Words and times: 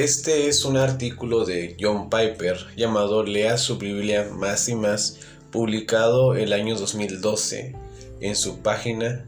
Este 0.00 0.48
es 0.48 0.64
un 0.64 0.78
artículo 0.78 1.44
de 1.44 1.76
John 1.78 2.08
Piper 2.08 2.56
llamado 2.74 3.22
Lea 3.22 3.58
su 3.58 3.76
Biblia 3.76 4.30
más 4.32 4.66
y 4.70 4.74
más, 4.74 5.18
publicado 5.52 6.34
el 6.36 6.54
año 6.54 6.74
2012 6.74 7.74
en 8.22 8.34
su 8.34 8.60
página 8.60 9.26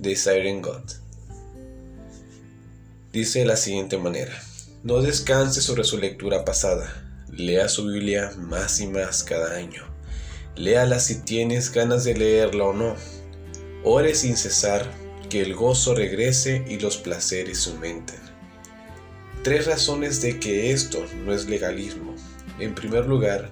de 0.00 0.16
Siren 0.16 0.62
God. 0.62 0.82
Dice 3.12 3.38
de 3.38 3.44
la 3.44 3.56
siguiente 3.56 3.96
manera: 3.96 4.36
No 4.82 5.00
descanse 5.00 5.60
sobre 5.62 5.84
su 5.84 5.96
lectura 5.96 6.44
pasada, 6.44 7.24
lea 7.30 7.68
su 7.68 7.86
Biblia 7.86 8.32
más 8.36 8.80
y 8.80 8.88
más 8.88 9.22
cada 9.22 9.54
año. 9.54 9.84
Léala 10.56 10.98
si 10.98 11.20
tienes 11.22 11.70
ganas 11.70 12.02
de 12.02 12.16
leerla 12.16 12.64
o 12.64 12.72
no. 12.72 12.96
Ore 13.84 14.16
sin 14.16 14.36
cesar, 14.36 14.90
que 15.30 15.40
el 15.40 15.54
gozo 15.54 15.94
regrese 15.94 16.64
y 16.66 16.80
los 16.80 16.96
placeres 16.96 17.68
aumenten. 17.68 18.33
Tres 19.44 19.66
razones 19.66 20.22
de 20.22 20.40
que 20.40 20.70
esto 20.70 21.04
no 21.22 21.34
es 21.34 21.50
legalismo. 21.50 22.14
En 22.58 22.74
primer 22.74 23.04
lugar, 23.04 23.50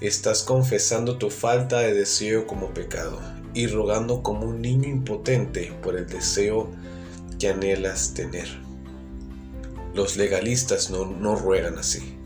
estás 0.00 0.42
confesando 0.42 1.18
tu 1.18 1.28
falta 1.28 1.80
de 1.80 1.92
deseo 1.92 2.46
como 2.46 2.72
pecado 2.72 3.20
y 3.52 3.66
rogando 3.66 4.22
como 4.22 4.46
un 4.46 4.62
niño 4.62 4.88
impotente 4.88 5.70
por 5.82 5.98
el 5.98 6.06
deseo 6.06 6.70
que 7.38 7.50
anhelas 7.50 8.14
tener. 8.14 8.48
Los 9.92 10.16
legalistas 10.16 10.88
no, 10.88 11.04
no 11.04 11.36
ruegan 11.36 11.76
así, 11.76 12.16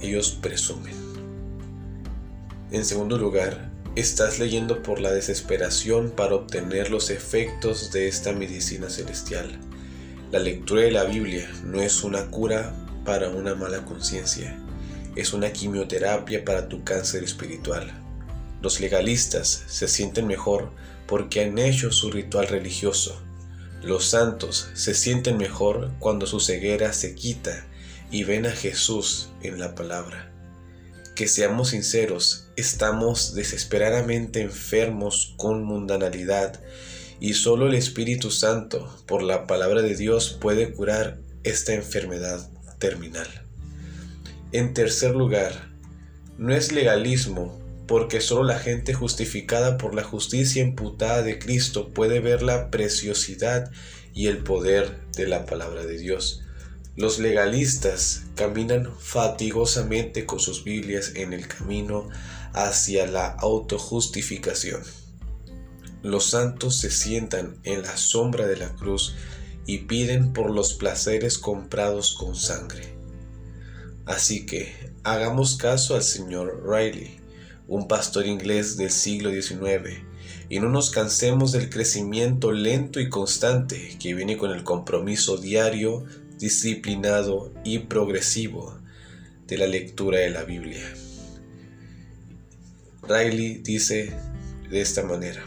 ellos 0.00 0.30
presumen. 0.30 0.94
En 2.70 2.86
segundo 2.86 3.18
lugar, 3.18 3.70
estás 3.94 4.38
leyendo 4.38 4.82
por 4.82 5.00
la 5.00 5.12
desesperación 5.12 6.10
para 6.10 6.36
obtener 6.36 6.90
los 6.90 7.10
efectos 7.10 7.92
de 7.92 8.08
esta 8.08 8.32
medicina 8.32 8.88
celestial 8.88 9.60
la 10.32 10.38
lectura 10.38 10.80
de 10.80 10.90
la 10.90 11.04
Biblia 11.04 11.46
no 11.62 11.82
es 11.82 12.04
una 12.04 12.30
cura 12.30 12.74
para 13.04 13.28
una 13.28 13.54
mala 13.54 13.84
conciencia, 13.84 14.58
es 15.14 15.34
una 15.34 15.52
quimioterapia 15.52 16.42
para 16.42 16.70
tu 16.70 16.82
cáncer 16.84 17.22
espiritual. 17.22 17.92
Los 18.62 18.80
legalistas 18.80 19.62
se 19.66 19.88
sienten 19.88 20.26
mejor 20.26 20.72
porque 21.06 21.42
han 21.42 21.58
hecho 21.58 21.92
su 21.92 22.10
ritual 22.10 22.48
religioso. 22.48 23.20
Los 23.82 24.06
santos 24.06 24.70
se 24.72 24.94
sienten 24.94 25.36
mejor 25.36 25.92
cuando 25.98 26.26
su 26.26 26.40
ceguera 26.40 26.94
se 26.94 27.14
quita 27.14 27.66
y 28.10 28.24
ven 28.24 28.46
a 28.46 28.52
Jesús 28.52 29.28
en 29.42 29.60
la 29.60 29.74
palabra. 29.74 30.32
Que 31.14 31.28
seamos 31.28 31.70
sinceros, 31.70 32.46
estamos 32.56 33.34
desesperadamente 33.34 34.40
enfermos 34.40 35.34
con 35.36 35.62
mundanalidad 35.62 36.58
y 37.22 37.34
solo 37.34 37.68
el 37.68 37.74
Espíritu 37.74 38.32
Santo, 38.32 38.92
por 39.06 39.22
la 39.22 39.46
palabra 39.46 39.80
de 39.80 39.94
Dios, 39.94 40.36
puede 40.40 40.72
curar 40.72 41.20
esta 41.44 41.72
enfermedad 41.72 42.50
terminal. 42.80 43.28
En 44.50 44.74
tercer 44.74 45.14
lugar, 45.14 45.70
no 46.36 46.52
es 46.52 46.72
legalismo 46.72 47.62
porque 47.86 48.20
solo 48.20 48.42
la 48.42 48.58
gente 48.58 48.92
justificada 48.92 49.78
por 49.78 49.94
la 49.94 50.02
justicia 50.02 50.62
imputada 50.62 51.22
de 51.22 51.38
Cristo 51.38 51.90
puede 51.90 52.18
ver 52.18 52.42
la 52.42 52.72
preciosidad 52.72 53.70
y 54.12 54.26
el 54.26 54.38
poder 54.38 54.98
de 55.16 55.28
la 55.28 55.46
palabra 55.46 55.86
de 55.86 55.98
Dios. 55.98 56.42
Los 56.96 57.20
legalistas 57.20 58.24
caminan 58.34 58.88
fatigosamente 58.98 60.26
con 60.26 60.40
sus 60.40 60.64
Biblias 60.64 61.12
en 61.14 61.32
el 61.34 61.46
camino 61.46 62.08
hacia 62.52 63.06
la 63.06 63.28
autojustificación. 63.28 64.82
Los 66.02 66.30
santos 66.30 66.78
se 66.78 66.90
sientan 66.90 67.56
en 67.62 67.82
la 67.82 67.96
sombra 67.96 68.46
de 68.46 68.56
la 68.56 68.74
cruz 68.74 69.14
y 69.66 69.78
piden 69.78 70.32
por 70.32 70.50
los 70.50 70.74
placeres 70.74 71.38
comprados 71.38 72.14
con 72.14 72.34
sangre. 72.34 72.94
Así 74.04 74.44
que 74.44 74.72
hagamos 75.04 75.56
caso 75.56 75.94
al 75.94 76.02
señor 76.02 76.64
Riley, 76.68 77.20
un 77.68 77.86
pastor 77.86 78.26
inglés 78.26 78.76
del 78.76 78.90
siglo 78.90 79.30
XIX, 79.30 80.00
y 80.48 80.58
no 80.58 80.68
nos 80.68 80.90
cansemos 80.90 81.52
del 81.52 81.70
crecimiento 81.70 82.50
lento 82.50 82.98
y 82.98 83.08
constante 83.08 83.96
que 84.00 84.14
viene 84.14 84.36
con 84.36 84.50
el 84.50 84.64
compromiso 84.64 85.36
diario, 85.36 86.04
disciplinado 86.38 87.52
y 87.64 87.78
progresivo 87.78 88.76
de 89.46 89.56
la 89.56 89.66
lectura 89.66 90.18
de 90.18 90.30
la 90.30 90.42
Biblia. 90.42 90.82
Riley 93.02 93.58
dice 93.58 94.12
de 94.68 94.80
esta 94.80 95.02
manera, 95.04 95.44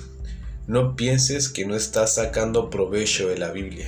no 0.68 0.96
pienses 0.96 1.48
que 1.48 1.64
no 1.64 1.76
estás 1.76 2.16
sacando 2.16 2.72
provecho 2.72 3.28
de 3.28 3.38
la 3.38 3.52
Biblia, 3.52 3.88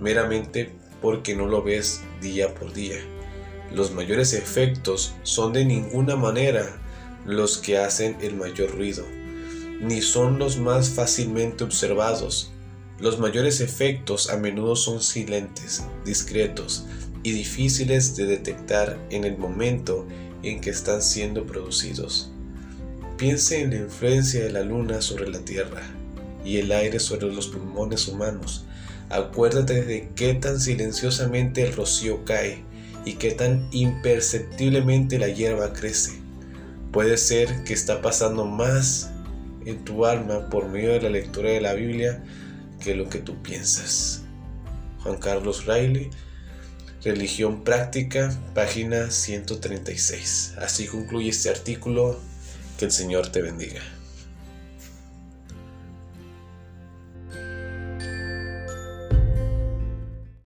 meramente 0.00 0.72
porque 1.00 1.36
no 1.36 1.46
lo 1.46 1.62
ves 1.62 2.00
día 2.20 2.54
por 2.54 2.72
día. 2.72 2.96
Los 3.72 3.92
mayores 3.92 4.32
efectos 4.32 5.14
son 5.22 5.52
de 5.52 5.64
ninguna 5.64 6.16
manera 6.16 6.80
los 7.24 7.58
que 7.58 7.78
hacen 7.78 8.16
el 8.20 8.34
mayor 8.34 8.74
ruido, 8.74 9.04
ni 9.80 10.02
son 10.02 10.40
los 10.40 10.58
más 10.58 10.90
fácilmente 10.90 11.62
observados. 11.62 12.50
Los 12.98 13.20
mayores 13.20 13.60
efectos 13.60 14.28
a 14.28 14.38
menudo 14.38 14.74
son 14.74 15.00
silentes, 15.00 15.84
discretos 16.04 16.84
y 17.22 17.30
difíciles 17.30 18.16
de 18.16 18.26
detectar 18.26 18.98
en 19.10 19.22
el 19.22 19.38
momento 19.38 20.04
en 20.42 20.60
que 20.60 20.70
están 20.70 21.00
siendo 21.00 21.46
producidos. 21.46 22.32
Piense 23.16 23.60
en 23.60 23.70
la 23.70 23.76
influencia 23.76 24.42
de 24.42 24.50
la 24.50 24.62
luna 24.62 25.00
sobre 25.00 25.28
la 25.28 25.38
Tierra 25.40 25.97
y 26.48 26.56
el 26.56 26.72
aire 26.72 26.98
sobre 26.98 27.26
los 27.26 27.48
pulmones 27.48 28.08
humanos. 28.08 28.64
Acuérdate 29.10 29.84
de 29.84 30.08
qué 30.16 30.32
tan 30.32 30.58
silenciosamente 30.58 31.62
el 31.62 31.74
rocío 31.74 32.24
cae 32.24 32.64
y 33.04 33.14
qué 33.14 33.32
tan 33.32 33.68
imperceptiblemente 33.70 35.18
la 35.18 35.28
hierba 35.28 35.74
crece. 35.74 36.12
Puede 36.90 37.18
ser 37.18 37.64
que 37.64 37.74
está 37.74 38.00
pasando 38.00 38.46
más 38.46 39.10
en 39.66 39.84
tu 39.84 40.06
alma 40.06 40.48
por 40.48 40.68
medio 40.68 40.92
de 40.92 41.02
la 41.02 41.10
lectura 41.10 41.50
de 41.50 41.60
la 41.60 41.74
Biblia 41.74 42.24
que 42.82 42.94
lo 42.94 43.10
que 43.10 43.18
tú 43.18 43.42
piensas. 43.42 44.22
Juan 45.02 45.18
Carlos 45.18 45.66
Riley, 45.66 46.08
Religión 47.04 47.62
Práctica, 47.62 48.34
página 48.54 49.10
136. 49.10 50.54
Así 50.58 50.86
concluye 50.86 51.28
este 51.28 51.50
artículo. 51.50 52.18
Que 52.78 52.84
el 52.84 52.92
Señor 52.92 53.32
te 53.32 53.42
bendiga. 53.42 53.82